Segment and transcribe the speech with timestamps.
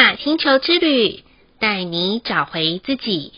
[0.00, 1.22] 雅星球之旅，
[1.58, 3.32] 带你找回自己。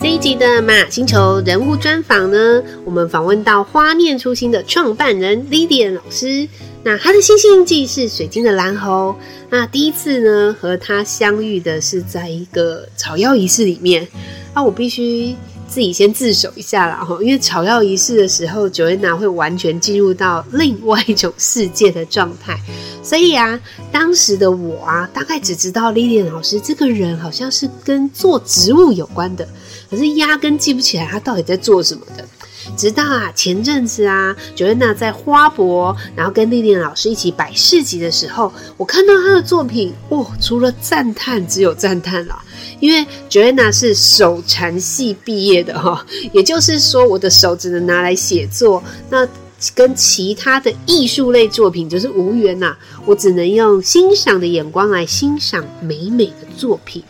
[0.00, 6.48] 这一集的玛雅星球人物专访呢，我们访问到花念初心的创办人 Lilian 老师。
[6.82, 9.14] 那他的星系印记是水晶的蓝猴。
[9.50, 14.08] 那第一次呢，和他相遇的是在一个草药仪式里面。
[14.52, 15.36] 那我必须
[15.70, 22.58] 自己先自首一下啦，因为草药仪式的时候九维娜会完全进入到另外一种世界的状态。
[23.04, 23.58] 所以啊，
[23.92, 29.48] 当时的我啊，大概只知道 Lily 老师这个人好像是跟做植物有关的，
[29.88, 32.28] 可是压根记不起来他到底在做什么的。
[32.76, 42.38] 直到啊前阵子啊，Joanna 在花博，然后跟丽丽老师一起摆市集的时候，我看到她的作品，哇，除了赞叹，只有赞叹了。
[42.78, 49.28] 因为 Joanna 是手残系毕业的哈， 也就是说，我的手只能拿来写作，那
[49.74, 52.74] 跟其他的艺术类作品就是无缘呐。
[53.04, 57.02] 我只能用欣赏的眼光来欣赏美美的作品。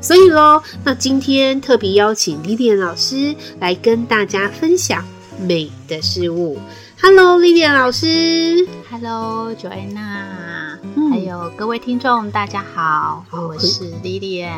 [0.00, 5.04] 所以喽，那今天特别邀请莉莉安老师来跟大家分享
[5.40, 6.58] 美的事物。
[7.00, 8.66] Hello，莉莉安老师。
[8.90, 10.67] Hello，Joanna。
[10.82, 14.48] 嗯、还有各位听众，大家好，我是 Lilian。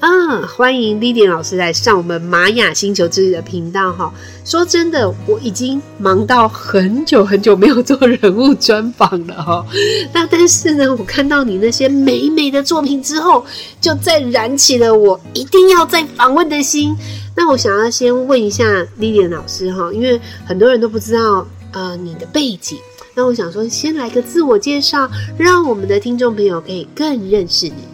[0.00, 4.12] 啊，欢迎 Lilian 老师来上我们玛雅星球之旅的频道哈。
[4.44, 9.64] 说真的，我已经忙到很久很久没有做人物专访了哈。
[10.12, 13.44] 那但是呢，我看到你那些美美的作品之后，
[13.80, 16.96] 就再燃起了我一定要再访问的心。
[17.34, 18.64] 那我想要先问一下
[18.98, 21.46] Lilian 老师哈，因为很多人都不知道。
[21.72, 22.76] 呃，你的背景，
[23.14, 27.84] 那我想说，先来个自我介绍，让我们的听众朋友可以更认识你。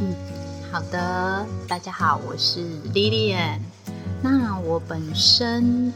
[0.00, 0.14] 嗯，
[0.72, 2.60] 好的，大家好，我是
[2.94, 3.58] Lilian。
[4.22, 5.92] 那我本身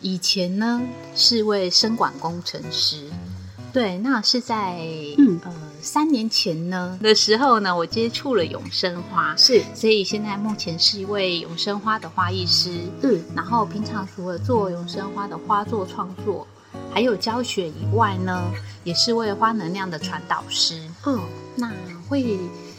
[0.00, 0.80] 以前呢
[1.14, 3.02] 是位生管工程师，
[3.70, 4.78] 对，那是在
[5.18, 12.70] 嗯呃三年前呢的时候呢，我接触了永生花，是，所以现在目前是一位永生花的花艺师。
[13.02, 16.46] 嗯，然后平常除了做永生花的花作创作。
[16.96, 18.50] 还有教学以外呢，
[18.82, 20.80] 也是为花能量的传导师。
[21.04, 21.20] 嗯，
[21.54, 21.70] 那
[22.08, 22.38] 会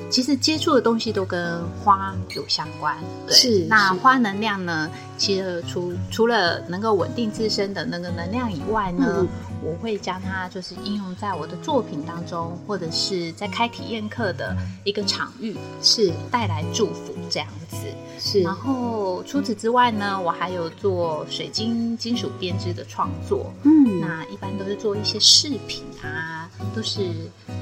[0.09, 2.97] 其实接触的东西都跟花有相关。
[3.25, 3.65] 对，是。
[3.69, 9.27] 那花能量呢，其实除除了能够稳定自身的那个能量以外呢，嗯、
[9.63, 17.77] 我会将它就是应用在我的作品当中，或者是在开体验课的一个场域，是带来祝福这样子。
[18.19, 18.41] 是。
[18.41, 23.51] 然后除此之外呢，我还有做水晶金属编织的创作。
[23.63, 23.99] 嗯。
[23.99, 27.09] 那一般都是做一些饰品啊，都是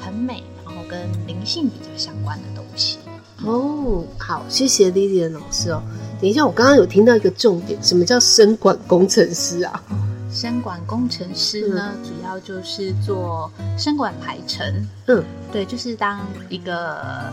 [0.01, 2.97] 很美，然后跟灵性比较相关的东西。
[3.43, 5.83] 哦，好，谢谢 Lilian 老师哦。
[6.19, 9.83] 等一下，我刚刚有听到一个重点，什么叫生管工程师啊？
[10.31, 14.87] 生管工程师呢，嗯、主要就是做生管排程。
[15.07, 16.19] 嗯，对，就是当
[16.49, 17.31] 一个。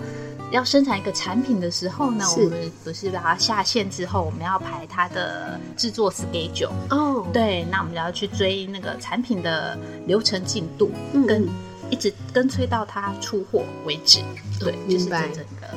[0.51, 6.69] 要生产一个产品的时候呢，我们不是把它下线之后，我们要排它的制作 schedule。
[6.91, 11.49] 哦，对，那我们就要去追那个产品的流程进度，嗯、跟
[11.93, 14.19] 一直跟催到他出货为止。
[14.59, 15.69] 对，就是这整个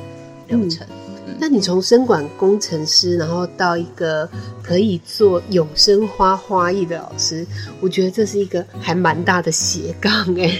[0.48, 0.86] 流程。
[1.28, 4.28] 嗯，那你从生管工程师，然后到一个
[4.62, 7.46] 可以做永生花花艺的老师，
[7.80, 10.58] 我觉得这是一个还蛮大的斜杠哎，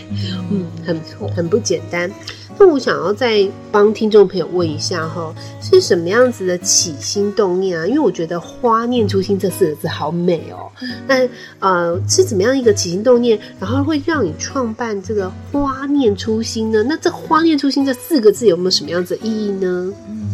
[0.51, 2.11] 嗯，很错，很不简单。
[2.59, 7.87] 那我想要再帮听众朋友问一下哈，是什么样子的起心动念啊？
[7.87, 10.73] 因为我觉得“花念初心”这四个字好美哦。
[11.07, 11.29] 那
[11.61, 16.83] 呃，是怎么样一个起心动念，然后会让你创办这个“花念初心”呢？
[16.83, 19.93] 那这“花念初心”这四个字有没有什么样子的意义呢？
[20.09, 20.27] 嗯，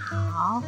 [0.00, 0.62] 好，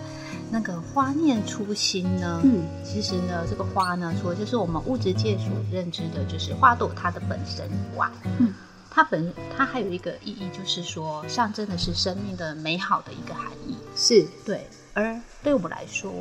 [0.51, 8.07] 那个“花念初心”呢，嗯，其实呢，这个花呢，除了就是我们物质界所认知的，就是花朵它的本身以外，
[8.39, 8.53] 嗯。
[8.99, 14.67] 它本它还有一个意义，就是说象征的是生命的美好的一个含义，是对。
[14.93, 16.13] 而对我们来说，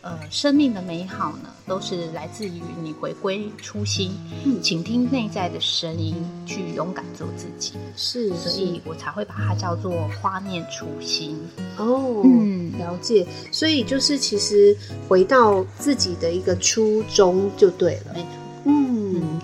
[0.00, 6.14] 呃，生命的美好呢，都是来自于你回归初心，嗯，倾听内在的声音，
[6.46, 7.74] 去勇敢做自己。
[7.94, 11.38] 是，所以我才会把它叫做花念初心。
[11.76, 13.26] 哦，嗯，了解。
[13.52, 14.74] 所以就是其实
[15.06, 18.14] 回到自己的一个初衷就对了。
[18.14, 18.30] 没错。
[18.64, 19.20] 嗯。
[19.20, 19.40] 嗯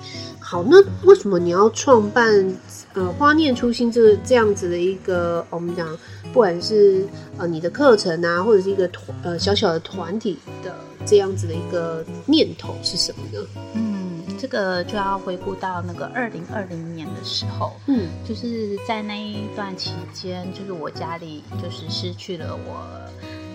[0.53, 2.55] 好，那为什么你要创办
[2.93, 5.89] 呃花念初心这个这样子的一个我们讲，
[6.31, 7.07] 不管是
[7.39, 10.77] 呃你的课程啊，或者是一个团呃小小的团体的
[11.07, 13.47] 这样子的一个念头是什么呢？
[13.73, 22.87] 嗯，这个就要回顾到那个二零二零年的时候，嗯，就是在那一段期间，就是我家里就是失去了我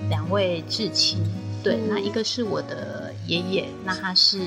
[0.09, 1.19] 两位至亲。
[1.61, 4.39] 对，那一个是我的爷爷，那他是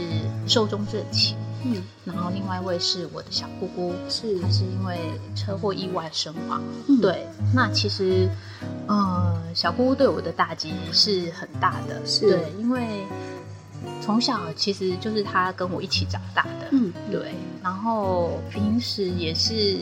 [0.49, 1.37] 寿终正寝。
[1.65, 4.39] 嗯，然后另外一位是我的小姑姑，是。
[4.41, 4.99] 她是因为
[5.35, 6.63] 车祸意外身亡。
[6.89, 8.29] 嗯，对，那其实，
[8.87, 12.31] 呃，小姑姑对我的打击是很大的，是。
[12.31, 13.05] 对，因为
[14.01, 19.77] 从小其实就是她跟我一起长大的，嗯，对，然后平时也是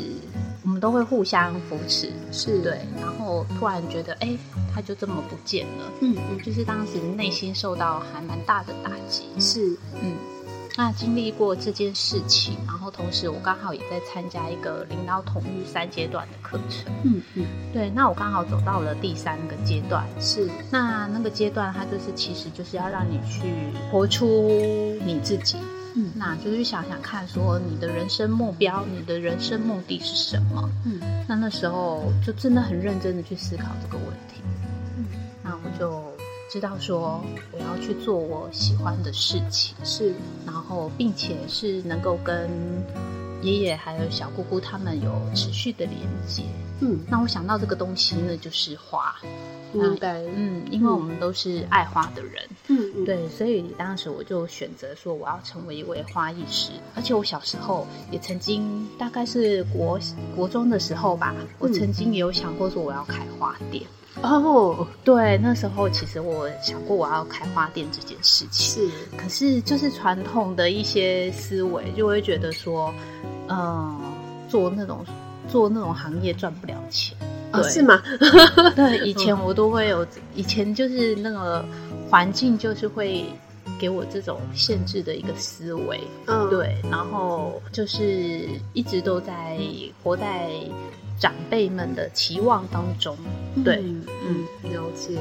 [0.64, 2.60] 我们都会互相扶持，是。
[2.60, 4.36] 对，然后突然觉得，哎，
[4.74, 10.16] 他就这么不见了，嗯嗯，就是当时内心受到还蛮大的打击，是，嗯。
[10.76, 23.52] 那经历过这件事情，然后同时我刚好也在参加一个领导统御三阶段的课程，嗯嗯，对，那我刚好走到了第三个阶段，是那那个阶段，它就是其实就是要让你去
[23.90, 24.50] 活出
[25.04, 25.56] 你自己，
[25.96, 30.70] 嗯，那就是想想看，说你的人生目标，你的人生目的是什么？
[30.84, 34.40] 嗯，那那时候就真的很认真的去思考这个问题。
[36.48, 37.22] 知道说
[37.52, 40.14] 我要去做我喜欢的事情，是，
[40.46, 42.48] 然后并且是能够跟
[43.42, 46.42] 爷爷还有小姑姑他们有持续的连接。
[46.80, 49.14] 嗯，那我想到这个东西呢，就是花。
[49.74, 50.22] 应该。
[50.22, 52.42] 嗯，因为我们都是爱花的人。
[52.68, 53.04] 嗯嗯。
[53.04, 60.00] 对，所以当时我就选择说我要成为一位花艺师，而且我小时候也曾经，大概是国
[60.34, 63.84] 国中的时候吧，我曾经也有想过说我要开花店。
[64.22, 72.92] 哦，oh, 对，那时候其实我想过我要开花店这件事情，是，可是就是传统的一些思维就会觉得说，
[73.48, 73.96] 嗯，
[74.48, 75.04] 做那种
[75.48, 77.16] 做那种行业赚不了钱，
[77.52, 78.02] 对 oh, 是吗？
[78.74, 80.04] 对， 以前我都会有，
[80.34, 81.64] 以前就是那个
[82.10, 83.24] 环境就是会
[83.78, 86.50] 给我这种限制的一个思维，嗯，oh.
[86.50, 89.56] 对，然后就是一直都在
[90.02, 90.50] 活在。
[91.18, 93.16] 长辈们的期望当中，
[93.64, 95.18] 对，嗯，嗯，了解。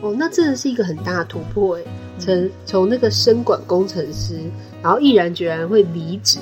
[0.00, 1.84] 哦，那真的是一个很大的突破诶，
[2.18, 4.38] 从从那个生管工程师，
[4.82, 6.38] 然后毅然决然会离职。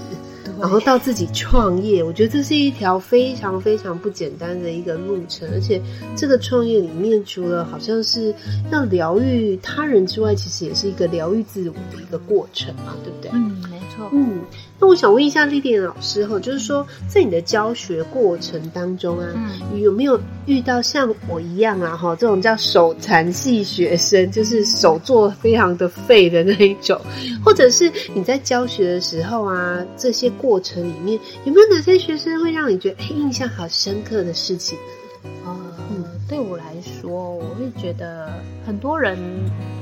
[0.61, 5.81] 然后到自己创业，我觉得这是一条非常非常不简单的一个路程，而且
[6.15, 8.33] 这个创业里面，除了好像是
[8.71, 13.31] 要疗愈他人之外，其实也是一个疗愈自我的一个过程嘛，对不对？
[13.35, 14.09] 嗯，没错。
[14.13, 14.41] 嗯，
[14.83, 27.01] 那我想问一下莉莉安老师哈，就是说在你的教学过程当中啊，嗯，你有没有遇到像我一样啊哈，这种叫手残系学生，就是手做非常的废的那一种，
[27.45, 30.33] 或者是你在教学的时候啊，这些。
[30.43, 34.77] 过程里面有没有哪些学生会让你觉得印象好深刻的事情
[35.23, 35.31] 呢？
[35.45, 35.57] 呃，
[35.91, 38.33] 嗯，对我来说，我会觉得
[38.67, 39.17] 很多人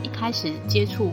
[0.03, 1.13] 一开始接触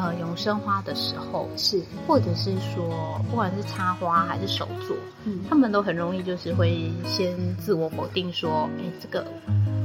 [0.00, 9.24] 呃永生花的时候，是或者是说不管是插花还是手作，嗯，他们都很容易就是会先自我否定说，哎，这个。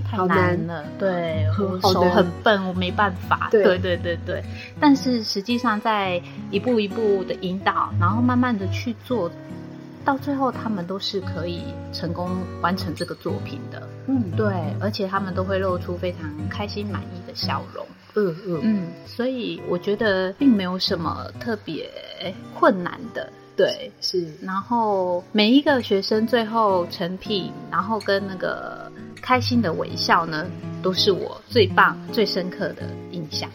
[0.07, 3.47] 太难了，难对，我手很笨，我没办法。
[3.49, 4.43] 对对对对对。
[4.79, 6.21] 但是实际上，在
[6.51, 9.29] 一步一步的引导，然后慢慢的去做，
[10.05, 12.29] 到最后他们都是可以成功
[12.61, 13.89] 完成这个作品的。
[14.07, 14.45] 嗯，对，
[14.79, 17.85] 而且他们都会露出非常开心满意的笑容。
[18.13, 21.89] 嗯嗯嗯，所以我觉得并没有什么特别
[22.53, 23.29] 困难的。
[23.57, 24.31] 对，是。
[24.41, 28.89] 然后每一个学生最后成品，然后跟那个。
[29.21, 30.45] 开心的微笑呢，
[30.83, 33.49] 都是我最棒、最深刻的印象。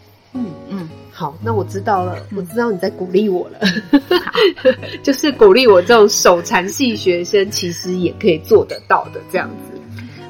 [1.21, 3.59] 好，那我知道了，嗯、我知道你在鼓励我了，
[4.09, 4.31] 好。
[5.03, 9.79] 就是鼓励我这种手残系学生，其实也可以做得到的这样子。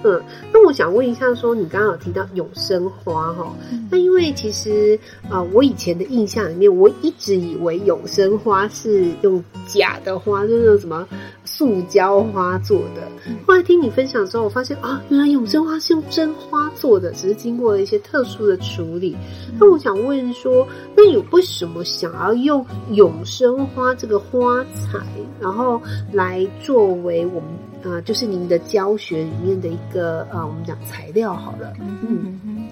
[0.03, 0.21] 嗯，
[0.51, 11.07] 那我想问一下，说你刚刚有提到永生花哈，嗯、那因为其实啊、呃，我以前的印象里面，我一直以为永生花是用假的花，就是什么
[11.53, 13.11] 塑胶花做的。
[13.45, 19.17] 后来听你分享之后，我发现啊，原来永生花是用真花做的，只是经过了一些特殊的处理。
[19.49, 20.65] 嗯、那我想问说，
[20.95, 24.99] 那你为什么想要用永生花这个花材，
[25.39, 25.81] 然后
[26.13, 27.49] 来作为我们？
[27.83, 31.73] 啊、呃，就是您的教学里面的一个呃，我们讲材料好了。
[31.79, 32.67] 嗯嗯，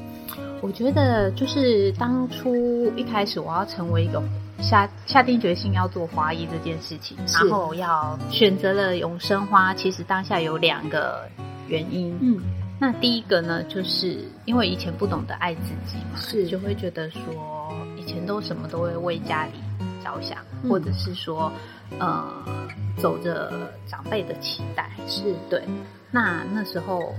[0.62, 2.56] 我觉得就是当初
[2.96, 4.22] 一开始我要成为一个
[4.62, 11.28] 下下定决心要做花艺这件事情，然后要选择了永生花，其实当下有两个
[11.68, 12.18] 原因。
[12.22, 12.42] 嗯，
[12.80, 16.48] 那第一个呢，就是因为以前不懂得爱自己嘛，是。
[16.48, 17.22] 就会觉得说
[17.98, 19.52] 以前都什么都会为家里
[20.04, 21.52] 着想，嗯、或者是说
[22.00, 22.26] 呃。
[22.98, 24.90] 走着长辈的期待。
[25.08, 25.34] 是。
[25.50, 25.64] 对，
[26.12, 27.16] 那那时候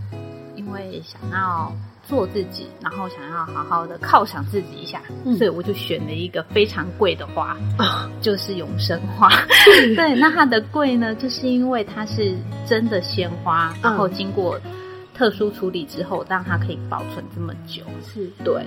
[0.54, 1.72] 因为想要
[2.10, 9.28] 做自己，然后想要好好的犒赏自己一下，嗯、所以我就选了一个非常贵的花，哦、就是永生花。
[9.94, 12.34] 对，那它的贵呢，就是因为它是
[12.66, 14.58] 真的鲜花，然后经过
[15.14, 17.84] 特殊处理之后，让它可以保存这么久。
[18.04, 18.66] 是对。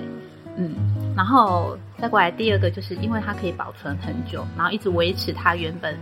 [0.56, 0.72] 嗯，
[1.16, 5.98] 然后再过来第二个，就是因为它可以保存很久，然后一直维持它原本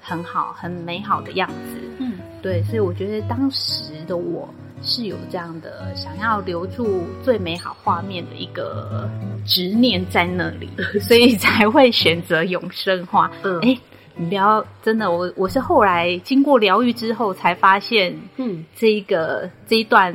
[0.00, 1.80] 很好、很美好的样子。
[1.98, 4.48] 嗯，对，所以我觉得当时的我
[4.82, 9.08] 是有这样的想要留住最美好画面的一个
[9.46, 10.68] 执念在那里，
[11.00, 13.30] 所以才会选择永生花。
[13.42, 13.78] 嗯，哎。
[14.20, 20.12] 你不要真的，我我是后来经过疗愈之后才发现，嗯，这一个这一段，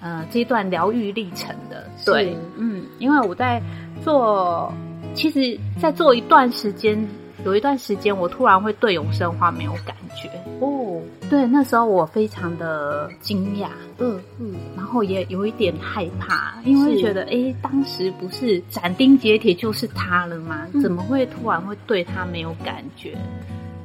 [0.00, 3.60] 呃，这一段疗愈历程的，对，嗯，因为我在
[4.02, 4.72] 做，
[5.12, 7.06] 其实，在做一段时间。
[7.44, 10.30] 有一段时间，我突然会对永生花没有感觉
[10.64, 11.02] 哦。
[11.30, 13.68] 对，那时候我非常的惊讶，
[13.98, 20.66] 嗯嗯，然后也有一点害怕，因为觉得，哎、欸，当时不是斩钉截铁就是他了吗？
[20.82, 23.16] 怎么会突然会对他没有感觉？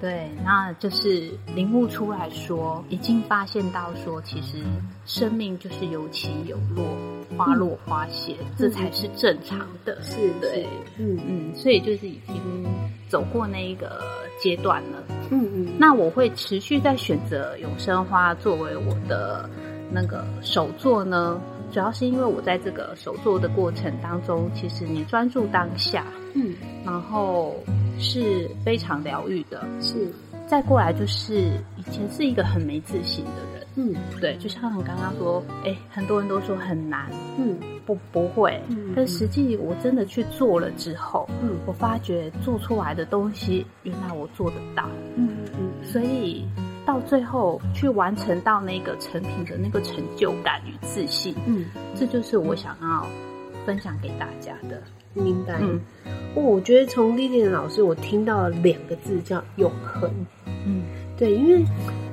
[0.02, 4.58] 对，那就是领悟出来说，已经发现到说，其实
[5.06, 6.86] 生命就是有起有落，
[7.38, 10.02] 花落花谢，嗯、这才是正常的。
[10.02, 10.66] 是，对，
[10.98, 12.66] 嗯嗯，所以就是已经
[13.10, 14.02] 走过那一个
[14.42, 15.04] 阶段了。
[15.30, 19.50] 嗯嗯，那我会持续在选择永生花作为我的
[19.92, 21.40] 那个手作呢，
[21.72, 26.56] 主要是因为我在这个手作的过程当中，其实你专注当下，嗯，
[26.86, 27.56] 然后。
[28.02, 30.10] 是非常疗愈的，是。
[30.48, 46.46] 再过来就是以前是一个很没自信的人，嗯，对，就像你刚刚说，哎、欸，很多人都说很难，嗯，不不会，嗯，但实际我真的去做了之后，嗯，我发觉做出来的东西，原来我做得到，嗯嗯，所以
[46.86, 53.08] 到最后去完成到那个成品的那个成就感与自信，嗯，这就是我想要
[53.66, 54.84] 分享给大家的。
[55.14, 55.58] 明白。
[55.62, 55.80] 嗯，
[56.36, 60.12] 我觉得从莉莉安老师，我听到了两个字叫永恒。
[60.66, 60.84] 嗯，
[61.18, 61.66] 对，因为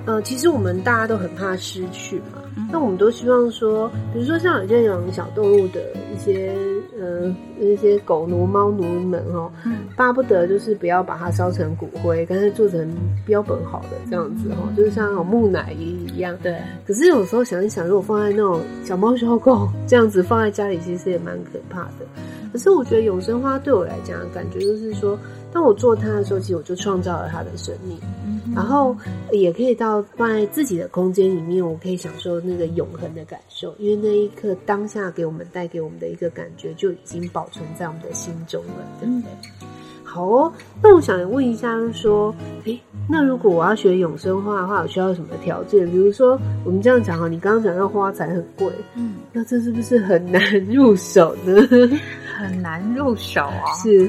[0.07, 2.43] 呃，其实我们大家都很怕失去嘛。
[2.73, 5.81] 那、嗯、我们都希望说，比如说像有些养小动物的
[6.15, 6.55] 一些
[6.99, 12.89] 呃一些狗奴、猫奴们哦，嗯、巴不得就是不要把它烧成骨灰，干脆做成
[13.27, 16.35] 标本好的这样子哦，嗯、就是像木乃伊一样。
[16.43, 16.57] 对。
[16.87, 22.07] 可是有时候想一想，如果放在那种小猫小狗这样子放在家里，其实也蛮可怕的。
[22.53, 25.19] 可是我觉得永生花对我来讲感觉就是说，
[25.57, 28.95] 当我做它的时候，其实我就创造了它的生命，嗯、然后
[29.33, 39.31] 也可以到放在自己的空间里面，我可以享受那个永恒的感受，因为那一刻当下给我们带给我们的一个感觉就已经保存在我们的心中了，对不对？
[39.63, 39.69] 嗯、
[40.05, 42.35] 好哦，那我想问一下，就是说，
[42.65, 45.91] 诶，那如果我要学永生花的话，我需要什么条件？
[45.91, 51.55] 比如说，我们这样讲哈，你刚刚讲到花材很贵，嗯，那这是不是很难入手呢？
[52.37, 54.07] 很难入手啊，是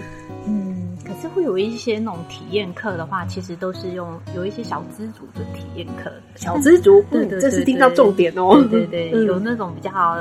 [1.37, 10.17] 会有一些那种体验课的话，其实都是用有一些小资族的体验课，小资族， 对对，这是听到重点哦，对对对，有那种比较，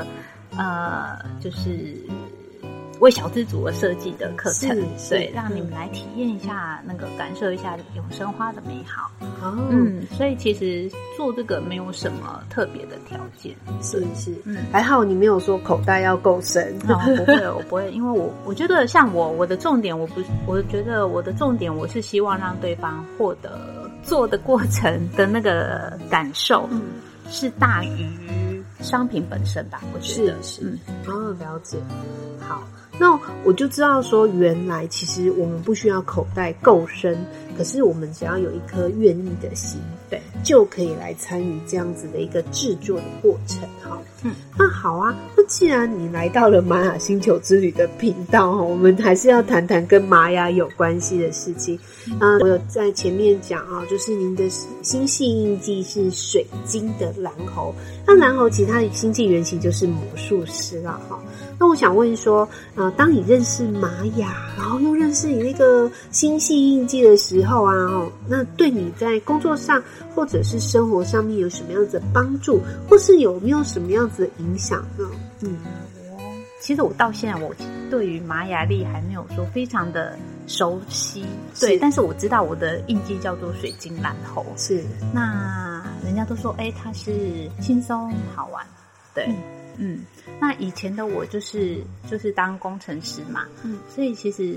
[0.55, 1.97] 呃，就是。
[2.99, 4.77] 为小资族而设计的课程，
[5.09, 9.11] 对，让你们来体验一下那个，感受一下永生花的美好。
[9.41, 23.59] 哦，嗯，所以其实做这个没有什么特别的条件，是是，嗯，还好你没有说口袋要够深，哦，不会，我不会，因为我我觉得像我，我的重点，我不，我觉得我的重点，我是希望让对方获得
[24.03, 26.81] 做的过程的那个感受，嗯，
[27.29, 29.81] 是大于商品本身吧？
[29.93, 31.77] 我觉得是，是，嗯，哦，了解，
[32.39, 32.63] 好。
[32.99, 37.17] 那我就知道说，原来其实我们不需要口袋够深，
[37.57, 43.97] 可是我们只要有一颗愿意的心，对，就可以来参与这样子的一个制作的过程哈。
[44.23, 51.79] 嗯，那好啊，那既然你来到了玛雅星球之旅的频道哈，我们还是要谈谈跟玛雅有关系的事情。
[52.19, 54.49] 嗯，我有在前面讲啊，就是您的
[54.81, 57.73] 星系印记是水晶的蓝猴，
[58.07, 61.19] 那蓝猴其实它的星际原型就是魔术师了哈。
[61.59, 69.81] 那我想问说，呃，当你认识玛雅，然后又认识你那个星系印记的时候啊，哦，那对你在工作上
[70.13, 75.09] 或者是生活上面有什么样子的帮助，或是有没有什么样子的影响呢？
[75.41, 75.57] 嗯，
[76.61, 77.51] 其实我到现在我
[77.89, 81.25] 对于玛雅历还没有说非常的熟悉，
[81.59, 88.63] 对，但是我知道我的印记叫做水晶蓝猴，是，那人家都说，哎，它是轻松好玩，
[89.17, 89.25] 对。
[89.27, 89.35] 嗯。
[89.79, 90.05] 嗯，
[90.39, 91.77] 那以前的我就是
[92.09, 94.55] 就是当工程师嘛，嗯，所以其实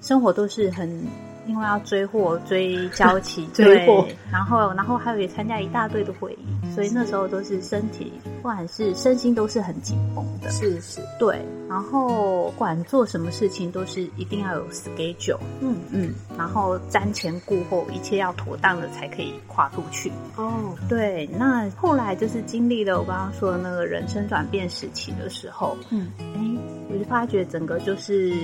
[0.00, 1.06] 生活都是很
[1.46, 10.50] 因为要追货、追交期， 追货，然后然后还有也参加一大堆的会议，所以那时候都是身体，不管是身心都是很紧绷的。
[10.50, 11.40] 是是，对。
[11.68, 15.38] 然后不管做什么事情，都是一定要有 schedule。
[15.60, 16.14] 嗯嗯。
[16.36, 20.12] 然后瞻前顾后，一切要妥当了才可以跨出去。
[20.36, 21.28] 哦，对。
[21.38, 26.40] 那后来就是经历了我刚刚说的那个人生转变时期的时候，嗯，哎，
[26.92, 28.34] 我就发觉整个就是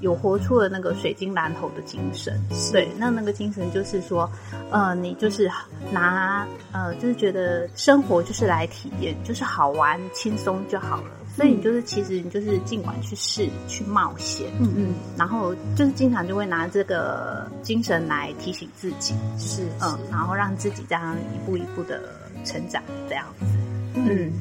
[0.00, 2.33] 有活出了那个水晶蓝头的精神。
[2.72, 4.30] 对，那那个精神就是说，
[4.70, 5.50] 呃，你就是
[5.92, 11.10] 拿呃，就是觉得生活就是来体验，就是好玩轻松就好了。
[11.36, 22.00] 所以你就是其实你就是尽管去试去冒险，嗯嗯，然后就是经常就会拿这个精神来提醒自己，是嗯，然后让自己这样一步一步的
[22.44, 23.46] 成长这样子。
[23.94, 24.32] 嗯，嗯，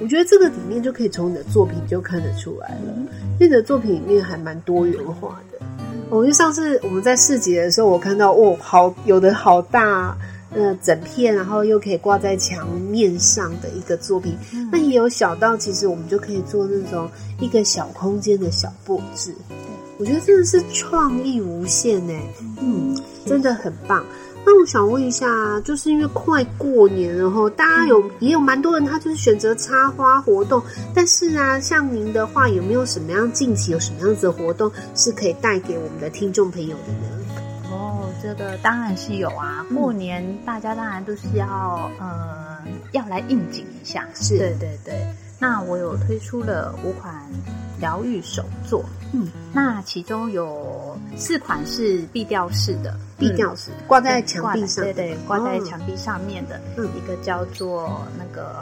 [0.00, 2.92] 我觉得这个里面就可以从你的作品就看得出来了，
[3.34, 5.51] 因为你的作品里面还蛮多元化的。
[6.12, 10.14] 我就上次我们在市集的时候，我看到哦，好有的好大，
[10.50, 14.36] 呃，整片，然后又可以挂在墙面上的一个作品。
[14.52, 19.34] 嗯、那也有小到，其实我们就可以做那种一个小空间的小布置。
[19.48, 19.56] 对，
[19.96, 22.12] 我觉得真的是创意无限呢。
[22.60, 24.04] 嗯，真的很棒。
[24.44, 30.60] 那我想问一下，就是因为快过年了齁，大家有、嗯、也有蛮多人，他就是选择插花活动。
[30.92, 37.08] 但是啊，像您的话，有没有什么样近期有什么样子的活动是可以带给我们的听众朋友的呢？
[37.70, 39.64] 哦，这个当然是有啊。
[39.72, 42.58] 过年大家当然都是要呃
[42.90, 45.06] 要来应景一下，是对对对。
[45.42, 47.12] 那我有推出了五款
[47.80, 58.54] 疗愈手作，嗯，那其中有四款是壁吊式的，壁吊式挂在墙壁上，对对，挂在墙壁上面的，嗯，一个叫做那个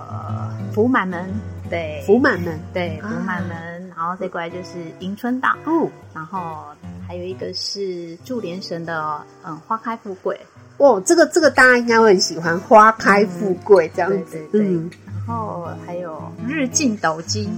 [0.73, 1.31] 福满门，
[1.69, 6.65] 对，福满门，对，福满门，然后再过来就是迎春岛，哦，然后
[7.07, 10.41] 还有一个是祝连神的，嗯，花开富贵，
[10.79, 14.91] 哦，这个这个大家应该会很喜欢，花开富贵这样子，嗯。
[15.27, 17.49] 然后还有日进斗金，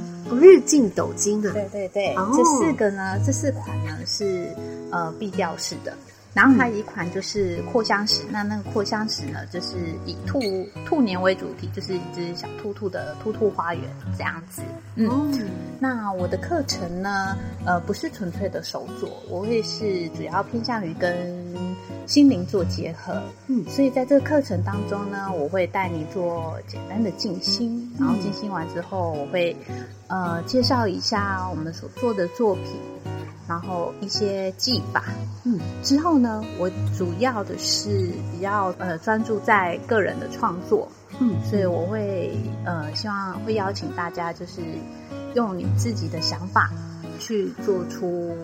[0.41, 1.53] 日进斗金啊！
[1.53, 4.49] 对对对，哦、这四个呢，这四款呢是
[4.91, 5.97] 呃壁调式的，
[6.35, 10.41] 然后还有一款就是扩香石，嗯、那那个扩香石呢，就是以兔
[10.87, 13.83] 兔年为主题，就是一只小兔兔的兔兔花园
[14.17, 14.63] 这样子。
[14.97, 15.29] 嗯，哦、
[15.79, 21.43] 那我的课程呢，呃，不是纯粹的手作，我会是主要偏向于跟。
[22.05, 29.57] 心灵做结合，嗯，所以在这个课程当中呢，我会带你做简单的静心，然后静心完之后，我会
[30.09, 32.65] 呃介绍一下我们所做的作品，
[33.49, 35.05] 然后一些技法，
[35.45, 40.89] 嗯，之后呢，我主要的是比较呃专注在个人的创作，
[41.21, 44.61] 嗯，所以我会呃希望会邀请大家就是
[45.35, 46.71] 用你自己的想法
[47.19, 48.37] 去做出。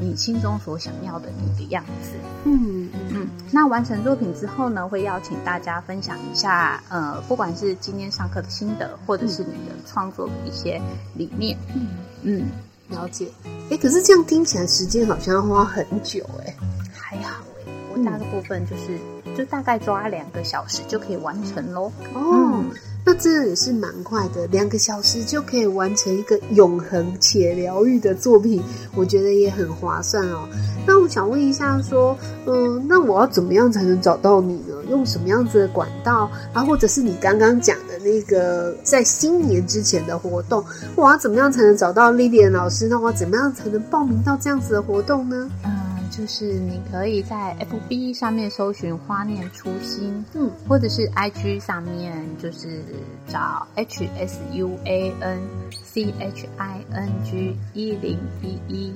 [0.00, 2.10] 你心中所想要的那个样子，
[2.44, 3.26] 嗯嗯。
[3.50, 10.78] 那完成作品之后呢，会邀请大家分享一下，呃，不管是今天上课的心得，或者是你的创作的一些
[11.14, 11.86] 理念，嗯。
[12.22, 12.46] 嗯，
[12.88, 13.28] 了解。
[13.70, 16.56] 哎，可是这样听起来时间好像要花很久，哎，
[16.92, 21.92] 还好哎，我大的部分就是、嗯、就大概抓两个小时就可以完成喽。
[22.14, 22.52] 哦。
[22.54, 22.70] 嗯
[23.06, 28.62] 那真的也是蛮快的，两个小时就可以完成一个永恒且疗愈的作品，
[28.94, 30.48] 我觉得也很划算哦。
[30.86, 32.16] 那我想问一下，说，
[32.46, 34.74] 嗯，那我要怎么样才能找到你呢？
[34.88, 36.64] 用什么样子的管道啊？
[36.64, 40.62] 或者是你刚刚讲的那个在新年之前的活动，
[40.94, 42.86] 我要怎么样才能找到 Lilian 老师？
[42.86, 45.50] 那我怎么样才能报名到这样子的活动呢？
[45.64, 45.72] 嗯
[46.16, 52.80] 就是你可以在 FB 上面搜寻“花念初心”，嗯，或者是 IG 上面就是
[53.26, 55.40] 找 H S U A N
[55.84, 58.94] C H I N G 一零一一，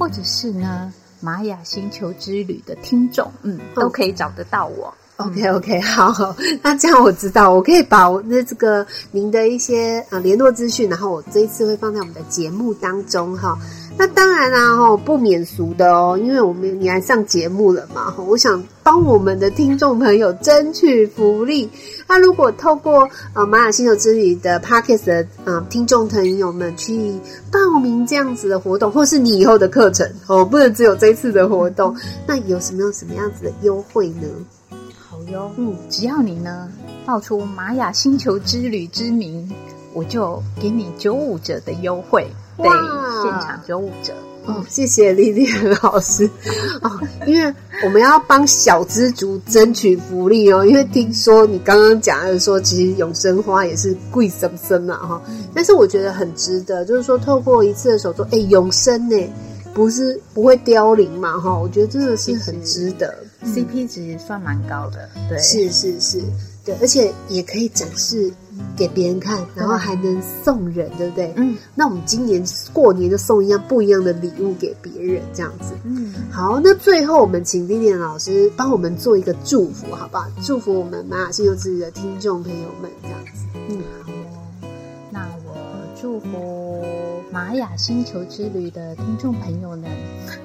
[0.00, 4.92] 或者是呢玛雅星球之旅的听众，嗯，都可以找得到我。
[5.18, 13.58] OK OK，好，那这样我知道，我可以把我那这个您的一些呃联络资讯，然后我这一次会放在我们的节目当中哈。
[13.96, 21.68] 那当然啦，哈，不免俗的哦，因为我们你来上节目了嘛，哈，我想帮我们的听众朋友争取福利。
[22.06, 27.18] 那如果透过呃玛雅星球之旅的 Podcast 的呃听众朋友们去
[27.50, 31.92] 报名这样子的活动，或是你以后的课程哦，不能只有这一次的活动，
[32.24, 34.28] 那有什么样什么样子的优惠呢？
[35.56, 36.68] 嗯，只要你呢
[37.04, 39.50] 报出玛雅星球之旅之名，
[39.94, 42.26] 我就给你九五折的优惠。
[42.56, 42.66] 对，
[43.22, 44.12] 现场九五折
[44.46, 44.64] 哦！
[44.68, 46.28] 谢谢莉莉安老师
[46.82, 46.90] 哦，
[47.24, 50.66] 因为我们要帮小资族争取福利哦。
[50.66, 55.22] 因为听说你刚刚讲的说，其实永生花也是贵生生嘛哈，
[55.54, 59.16] 但是我觉得很值得，就是说透过一次的手作，哎，永生呢。
[59.78, 63.14] 不是不会凋零嘛，哈，我觉得真的是很值得
[63.44, 66.20] ，CP 值算蛮高的，对，是是是，
[66.64, 68.28] 对，而且也可以展示
[68.76, 71.32] 给别人看，然后还能送人，对不对？
[71.36, 80.26] 嗯，那我们今年过年就送一样不一样的礼物给别人，这样子，嗯，好，那最后我们请 Lilian 老师帮我们做一个祝福，好不好？
[80.42, 84.10] 祝福我们马雅星球之旅的听众朋友们，这样子，嗯，好。
[84.10, 84.68] 哦，
[85.12, 85.54] 那我
[86.00, 87.07] 祝福。
[87.30, 89.84] 玛雅星球之旅的听众朋友们，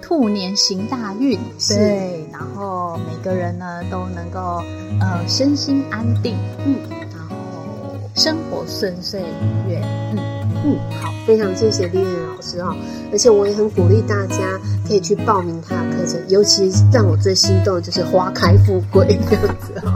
[0.02, 4.62] 兔年行大运，对，然后每个人呢都能够
[5.00, 7.36] 呃身心安定，嗯，然后
[8.16, 10.20] 生活顺遂愉悦，嗯
[10.66, 12.76] 嗯，好，非常谢谢 Lilian 老师哦，
[13.12, 19.94] 而且我也很鼓励大家可以去报名他的课程，尤其让我最心动的就是花开富贵这样子哦，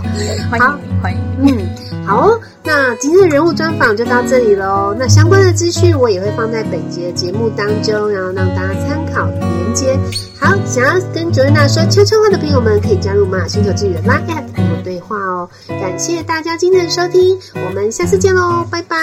[0.50, 2.40] 欢迎欢迎，嗯，好。
[2.64, 4.94] 那今天的人物专访就到这里喽。
[5.00, 9.98] 那相关的资讯我也会放在本节的节目当中，然后让大家参考连接。
[10.38, 15.50] 好，想要跟 Joanna 说悄悄话的朋友们，可以加入马雅星球之旅的 Line App 跟我对话哦。
[15.70, 18.98] 感谢大家今天的收听，我们下次见喽，拜拜，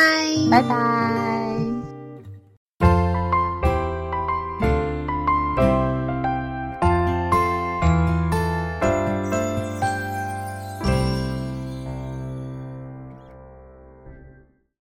[0.50, 1.43] 拜拜。